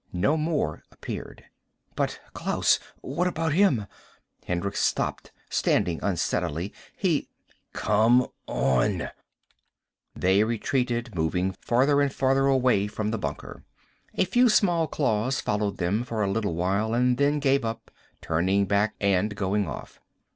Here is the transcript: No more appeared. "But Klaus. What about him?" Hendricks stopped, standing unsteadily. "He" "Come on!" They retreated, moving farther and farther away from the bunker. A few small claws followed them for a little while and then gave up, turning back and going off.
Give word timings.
No 0.11 0.35
more 0.35 0.81
appeared. 0.91 1.43
"But 1.95 2.19
Klaus. 2.33 2.79
What 3.01 3.27
about 3.27 3.53
him?" 3.53 3.85
Hendricks 4.47 4.79
stopped, 4.79 5.31
standing 5.47 5.99
unsteadily. 6.01 6.73
"He" 6.97 7.29
"Come 7.73 8.25
on!" 8.47 9.09
They 10.15 10.43
retreated, 10.43 11.13
moving 11.13 11.51
farther 11.51 12.01
and 12.01 12.11
farther 12.11 12.47
away 12.47 12.87
from 12.87 13.11
the 13.11 13.19
bunker. 13.19 13.63
A 14.15 14.25
few 14.25 14.49
small 14.49 14.87
claws 14.87 15.39
followed 15.39 15.77
them 15.77 16.03
for 16.03 16.23
a 16.23 16.31
little 16.31 16.55
while 16.55 16.95
and 16.95 17.19
then 17.19 17.37
gave 17.39 17.63
up, 17.63 17.91
turning 18.23 18.65
back 18.65 18.95
and 18.99 19.35
going 19.35 19.67
off. 19.67 19.99